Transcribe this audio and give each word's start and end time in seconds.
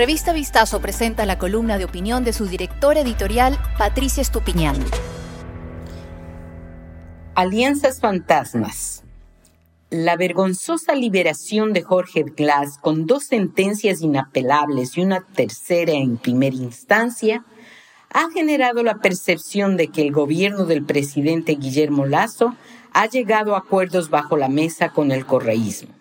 Revista 0.00 0.32
Vistazo 0.32 0.80
presenta 0.80 1.26
la 1.26 1.36
columna 1.36 1.76
de 1.76 1.84
opinión 1.84 2.24
de 2.24 2.32
su 2.32 2.46
directora 2.46 3.00
editorial, 3.00 3.58
Patricia 3.76 4.22
Estupiñán. 4.22 4.82
Alianzas 7.34 8.00
fantasmas. 8.00 9.04
La 9.90 10.16
vergonzosa 10.16 10.94
liberación 10.94 11.74
de 11.74 11.82
Jorge 11.82 12.22
Glass 12.22 12.78
con 12.78 13.04
dos 13.04 13.24
sentencias 13.24 14.00
inapelables 14.00 14.96
y 14.96 15.02
una 15.02 15.20
tercera 15.20 15.92
en 15.92 16.16
primera 16.16 16.56
instancia 16.56 17.44
ha 18.10 18.30
generado 18.30 18.82
la 18.82 19.00
percepción 19.00 19.76
de 19.76 19.88
que 19.88 20.00
el 20.00 20.12
gobierno 20.12 20.64
del 20.64 20.82
presidente 20.82 21.56
Guillermo 21.56 22.06
Lazo 22.06 22.56
ha 22.94 23.04
llegado 23.04 23.54
a 23.54 23.58
acuerdos 23.58 24.08
bajo 24.08 24.38
la 24.38 24.48
mesa 24.48 24.94
con 24.94 25.12
el 25.12 25.26
correísmo. 25.26 25.99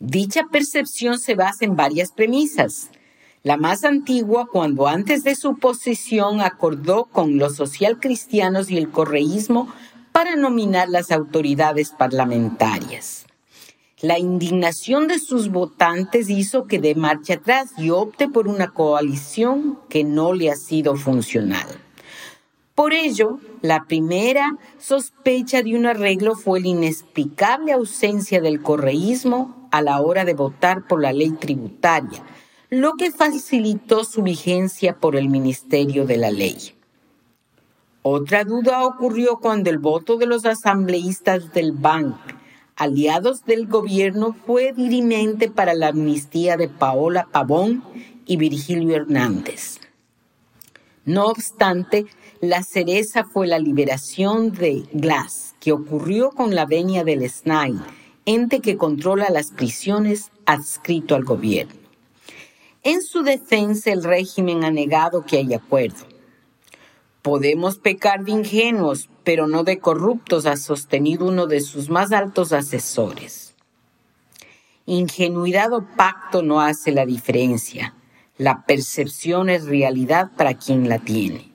Dicha 0.00 0.44
percepción 0.52 1.18
se 1.18 1.34
basa 1.34 1.64
en 1.64 1.74
varias 1.74 2.12
premisas. 2.12 2.90
La 3.42 3.56
más 3.56 3.84
antigua, 3.84 4.48
cuando 4.50 4.86
antes 4.86 5.24
de 5.24 5.34
su 5.34 5.56
posesión 5.56 6.40
acordó 6.40 7.06
con 7.06 7.38
los 7.38 7.56
socialcristianos 7.56 8.70
y 8.70 8.78
el 8.78 8.90
correísmo 8.90 9.68
para 10.12 10.36
nominar 10.36 10.88
las 10.88 11.10
autoridades 11.10 11.90
parlamentarias. 11.90 13.26
La 14.00 14.20
indignación 14.20 15.08
de 15.08 15.18
sus 15.18 15.48
votantes 15.48 16.30
hizo 16.30 16.66
que 16.66 16.78
dé 16.78 16.94
marcha 16.94 17.34
atrás 17.34 17.70
y 17.76 17.90
opte 17.90 18.28
por 18.28 18.46
una 18.46 18.72
coalición 18.72 19.80
que 19.88 20.04
no 20.04 20.32
le 20.32 20.52
ha 20.52 20.56
sido 20.56 20.94
funcional. 20.94 21.66
Por 22.76 22.92
ello, 22.92 23.40
la 23.60 23.86
primera 23.86 24.56
sospecha 24.78 25.64
de 25.64 25.76
un 25.76 25.86
arreglo 25.86 26.36
fue 26.36 26.60
la 26.60 26.68
inexplicable 26.68 27.72
ausencia 27.72 28.40
del 28.40 28.62
correísmo 28.62 29.57
a 29.70 29.82
la 29.82 30.00
hora 30.00 30.24
de 30.24 30.34
votar 30.34 30.86
por 30.86 31.00
la 31.00 31.12
ley 31.12 31.30
tributaria, 31.32 32.22
lo 32.70 32.94
que 32.94 33.10
facilitó 33.10 34.04
su 34.04 34.22
vigencia 34.22 34.96
por 34.96 35.16
el 35.16 35.28
Ministerio 35.28 36.04
de 36.04 36.16
la 36.18 36.30
Ley. 36.30 36.74
Otra 38.02 38.44
duda 38.44 38.84
ocurrió 38.84 39.38
cuando 39.38 39.70
el 39.70 39.78
voto 39.78 40.16
de 40.16 40.26
los 40.26 40.44
asambleístas 40.44 41.52
del 41.52 41.72
BANC, 41.72 42.16
aliados 42.76 43.44
del 43.44 43.66
gobierno, 43.66 44.36
fue 44.46 44.72
dirimente 44.72 45.50
para 45.50 45.74
la 45.74 45.88
amnistía 45.88 46.56
de 46.56 46.68
Paola 46.68 47.26
Pavón 47.32 47.82
y 48.26 48.36
Virgilio 48.36 48.96
Hernández. 48.96 49.80
No 51.04 51.26
obstante, 51.26 52.06
la 52.40 52.62
cereza 52.62 53.24
fue 53.24 53.46
la 53.46 53.58
liberación 53.58 54.52
de 54.52 54.84
Glass, 54.92 55.54
que 55.58 55.72
ocurrió 55.72 56.30
con 56.30 56.54
la 56.54 56.66
venia 56.66 57.02
del 57.02 57.28
SNAI, 57.28 57.74
ente 58.28 58.60
que 58.60 58.76
controla 58.76 59.30
las 59.30 59.52
prisiones 59.52 60.30
adscrito 60.44 61.14
al 61.14 61.24
gobierno. 61.24 61.80
En 62.82 63.00
su 63.00 63.22
defensa, 63.22 63.90
el 63.90 64.04
régimen 64.04 64.64
ha 64.64 64.70
negado 64.70 65.24
que 65.24 65.38
hay 65.38 65.54
acuerdo. 65.54 66.04
Podemos 67.22 67.78
pecar 67.78 68.26
de 68.26 68.32
ingenuos, 68.32 69.08
pero 69.24 69.46
no 69.46 69.64
de 69.64 69.78
corruptos, 69.78 70.44
ha 70.44 70.58
sostenido 70.58 71.26
uno 71.26 71.46
de 71.46 71.60
sus 71.60 71.88
más 71.88 72.12
altos 72.12 72.52
asesores. 72.52 73.54
Ingenuidad 74.84 75.72
o 75.72 75.86
pacto 75.96 76.42
no 76.42 76.60
hace 76.60 76.92
la 76.92 77.06
diferencia. 77.06 77.94
La 78.36 78.66
percepción 78.66 79.48
es 79.48 79.64
realidad 79.64 80.32
para 80.36 80.52
quien 80.52 80.90
la 80.90 80.98
tiene. 80.98 81.47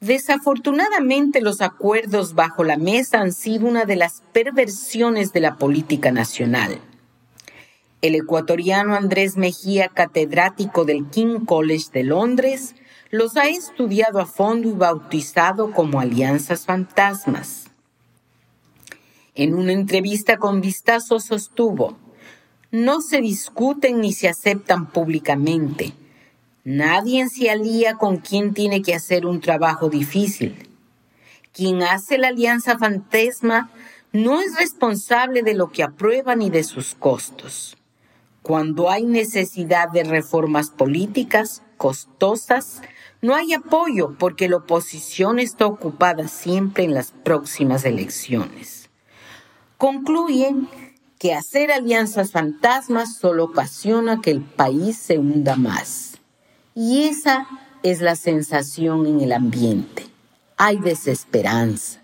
Desafortunadamente 0.00 1.40
los 1.40 1.60
acuerdos 1.60 2.34
bajo 2.34 2.62
la 2.62 2.76
mesa 2.76 3.20
han 3.20 3.32
sido 3.32 3.66
una 3.66 3.84
de 3.84 3.96
las 3.96 4.22
perversiones 4.32 5.32
de 5.32 5.40
la 5.40 5.56
política 5.56 6.12
nacional. 6.12 6.80
El 8.00 8.14
ecuatoriano 8.14 8.94
Andrés 8.94 9.36
Mejía, 9.36 9.88
catedrático 9.88 10.84
del 10.84 11.08
King 11.10 11.44
College 11.44 11.86
de 11.92 12.04
Londres, 12.04 12.76
los 13.10 13.36
ha 13.36 13.48
estudiado 13.48 14.20
a 14.20 14.26
fondo 14.26 14.68
y 14.68 14.72
bautizado 14.72 15.72
como 15.72 15.98
alianzas 15.98 16.64
fantasmas. 16.64 17.64
En 19.34 19.54
una 19.54 19.72
entrevista 19.72 20.36
con 20.36 20.60
Vistazo 20.60 21.18
sostuvo, 21.18 21.98
no 22.70 23.00
se 23.00 23.20
discuten 23.20 24.00
ni 24.00 24.12
se 24.12 24.28
aceptan 24.28 24.86
públicamente 24.92 25.94
Nadie 26.70 27.30
se 27.30 27.48
alía 27.48 27.94
con 27.94 28.18
quien 28.18 28.52
tiene 28.52 28.82
que 28.82 28.94
hacer 28.94 29.24
un 29.24 29.40
trabajo 29.40 29.88
difícil. 29.88 30.68
Quien 31.50 31.82
hace 31.82 32.18
la 32.18 32.28
alianza 32.28 32.76
fantasma 32.76 33.70
no 34.12 34.42
es 34.42 34.54
responsable 34.58 35.42
de 35.42 35.54
lo 35.54 35.72
que 35.72 35.82
aprueba 35.82 36.36
ni 36.36 36.50
de 36.50 36.64
sus 36.64 36.94
costos. 36.94 37.78
Cuando 38.42 38.90
hay 38.90 39.04
necesidad 39.04 39.88
de 39.90 40.04
reformas 40.04 40.68
políticas 40.68 41.62
costosas, 41.78 42.82
no 43.22 43.34
hay 43.34 43.54
apoyo 43.54 44.14
porque 44.18 44.50
la 44.50 44.58
oposición 44.58 45.38
está 45.38 45.64
ocupada 45.64 46.28
siempre 46.28 46.84
en 46.84 46.92
las 46.92 47.12
próximas 47.12 47.86
elecciones. 47.86 48.90
Concluyen 49.78 50.68
que 51.18 51.32
hacer 51.32 51.72
alianzas 51.72 52.30
fantasmas 52.30 53.16
solo 53.16 53.44
ocasiona 53.44 54.20
que 54.20 54.32
el 54.32 54.42
país 54.42 54.98
se 54.98 55.16
hunda 55.16 55.56
más. 55.56 56.17
Y 56.80 57.08
esa 57.08 57.48
es 57.82 58.00
la 58.00 58.14
sensación 58.14 59.04
en 59.06 59.20
el 59.20 59.32
ambiente. 59.32 60.06
Hay 60.56 60.78
desesperanza. 60.78 62.00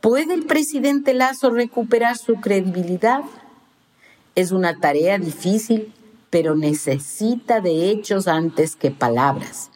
¿Puede 0.00 0.34
el 0.34 0.46
presidente 0.46 1.14
Lazo 1.14 1.50
recuperar 1.50 2.18
su 2.18 2.40
credibilidad? 2.40 3.22
Es 4.34 4.50
una 4.50 4.80
tarea 4.80 5.16
difícil, 5.16 5.94
pero 6.28 6.56
necesita 6.56 7.60
de 7.60 7.90
hechos 7.90 8.26
antes 8.26 8.74
que 8.74 8.90
palabras, 8.90 9.70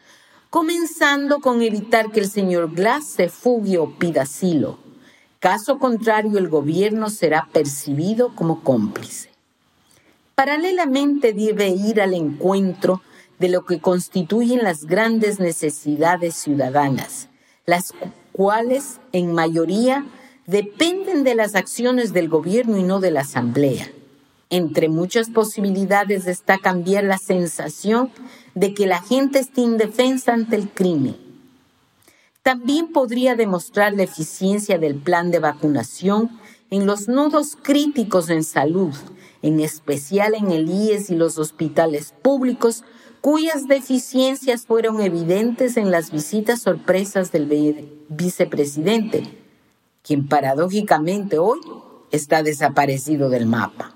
comenzando 0.50 1.38
con 1.38 1.62
evitar 1.62 2.10
que 2.10 2.18
el 2.18 2.28
señor 2.28 2.74
Glass 2.74 3.06
se 3.06 3.28
fugue 3.28 3.78
o 3.78 3.88
pida 3.88 4.22
asilo. 4.22 4.80
Caso 5.38 5.78
contrario, 5.78 6.38
el 6.38 6.48
gobierno 6.48 7.08
será 7.08 7.48
percibido 7.52 8.34
como 8.34 8.64
cómplice. 8.64 9.30
Paralelamente 10.34 11.32
debe 11.32 11.68
ir 11.68 12.00
al 12.00 12.14
encuentro 12.14 13.00
de 13.44 13.50
lo 13.50 13.66
que 13.66 13.78
constituyen 13.78 14.62
las 14.62 14.86
grandes 14.86 15.38
necesidades 15.38 16.34
ciudadanas, 16.34 17.28
las 17.66 17.92
cuales 18.32 19.00
en 19.12 19.34
mayoría 19.34 20.06
dependen 20.46 21.24
de 21.24 21.34
las 21.34 21.54
acciones 21.54 22.14
del 22.14 22.30
gobierno 22.30 22.78
y 22.78 22.82
no 22.82 23.00
de 23.00 23.10
la 23.10 23.20
Asamblea. 23.20 23.86
Entre 24.48 24.88
muchas 24.88 25.28
posibilidades 25.28 26.26
está 26.26 26.56
cambiar 26.56 27.04
la 27.04 27.18
sensación 27.18 28.10
de 28.54 28.72
que 28.72 28.86
la 28.86 29.02
gente 29.02 29.40
está 29.40 29.60
indefensa 29.60 30.32
ante 30.32 30.56
el 30.56 30.70
crimen. 30.70 31.14
También 32.42 32.92
podría 32.92 33.36
demostrar 33.36 33.92
la 33.92 34.04
eficiencia 34.04 34.78
del 34.78 34.94
plan 34.94 35.30
de 35.30 35.40
vacunación 35.40 36.30
en 36.70 36.86
los 36.86 37.08
nodos 37.08 37.58
críticos 37.60 38.30
en 38.30 38.42
salud, 38.42 38.94
en 39.42 39.60
especial 39.60 40.34
en 40.34 40.50
el 40.50 40.70
IES 40.70 41.10
y 41.10 41.14
los 41.14 41.36
hospitales 41.36 42.14
públicos, 42.22 42.84
cuyas 43.24 43.66
deficiencias 43.66 44.66
fueron 44.66 45.00
evidentes 45.00 45.78
en 45.78 45.90
las 45.90 46.10
visitas 46.10 46.60
sorpresas 46.60 47.32
del 47.32 47.88
vicepresidente, 48.10 49.22
quien 50.02 50.28
paradójicamente 50.28 51.38
hoy 51.38 51.58
está 52.10 52.42
desaparecido 52.42 53.30
del 53.30 53.46
mapa. 53.46 53.94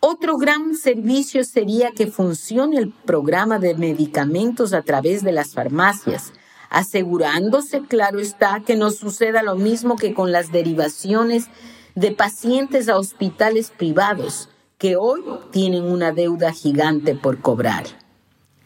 Otro 0.00 0.38
gran 0.38 0.74
servicio 0.74 1.44
sería 1.44 1.90
que 1.90 2.06
funcione 2.06 2.78
el 2.78 2.94
programa 2.94 3.58
de 3.58 3.74
medicamentos 3.74 4.72
a 4.72 4.80
través 4.80 5.22
de 5.22 5.32
las 5.32 5.52
farmacias, 5.52 6.32
asegurándose, 6.70 7.82
claro 7.82 8.20
está, 8.20 8.62
que 8.64 8.76
no 8.76 8.90
suceda 8.90 9.42
lo 9.42 9.56
mismo 9.56 9.96
que 9.96 10.14
con 10.14 10.32
las 10.32 10.50
derivaciones 10.50 11.48
de 11.94 12.12
pacientes 12.12 12.88
a 12.88 12.96
hospitales 12.96 13.70
privados, 13.70 14.48
que 14.78 14.96
hoy 14.96 15.22
tienen 15.50 15.82
una 15.82 16.12
deuda 16.12 16.52
gigante 16.52 17.16
por 17.16 17.40
cobrar. 17.40 17.84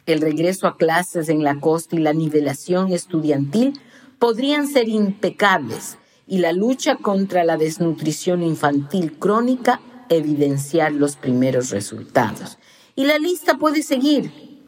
El 0.05 0.21
regreso 0.21 0.67
a 0.67 0.77
clases 0.77 1.31
en 1.31 1.43
la 1.43 1.59
costa 1.59 1.97
y 1.97 2.01
la 2.01 2.13
nivelación 2.13 2.93
estudiantil 2.93 3.81
podrían 4.19 4.69
ser 4.69 4.89
impecables 4.89 5.97
y 6.27 6.39
la 6.39 6.53
lucha 6.53 6.97
contra 6.97 7.45
la 7.45 7.57
desnutrición 7.57 8.43
infantil 8.43 9.19
crónica 9.19 9.81
evidenciar 10.11 10.93
los 10.93 11.17
primeros 11.17 11.71
resultados. 11.71 12.59
Y 12.95 13.05
la 13.05 13.19
lista 13.19 13.57
puede 13.57 13.83
seguir. 13.83 14.61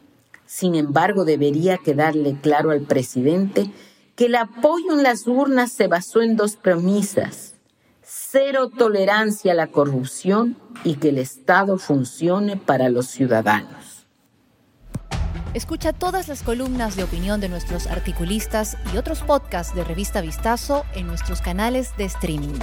Sin 0.47 0.73
embargo, 0.73 1.25
debería 1.25 1.77
quedarle 1.77 2.37
claro 2.41 2.71
al 2.71 2.81
presidente 2.81 3.69
que 4.15 4.25
el 4.25 4.35
apoyo 4.35 4.93
en 4.93 5.03
las 5.03 5.27
urnas 5.27 5.71
se 5.71 5.87
basó 5.87 6.21
en 6.21 6.35
dos 6.35 6.55
premisas 6.55 7.54
cero 8.37 8.69
tolerancia 8.69 9.53
a 9.53 9.55
la 9.55 9.67
corrupción 9.67 10.57
y 10.83 10.95
que 10.95 11.07
el 11.07 11.19
Estado 11.19 11.77
funcione 11.77 12.57
para 12.57 12.89
los 12.89 13.07
ciudadanos. 13.07 14.07
Escucha 15.53 15.93
todas 15.93 16.27
las 16.27 16.43
columnas 16.43 16.97
de 16.97 17.05
opinión 17.05 17.39
de 17.39 17.47
nuestros 17.47 17.87
articulistas 17.87 18.75
y 18.93 18.97
otros 18.97 19.21
podcasts 19.21 19.73
de 19.73 19.85
Revista 19.85 20.19
Vistazo 20.19 20.83
en 20.95 21.07
nuestros 21.07 21.39
canales 21.39 21.95
de 21.95 22.03
streaming. 22.03 22.59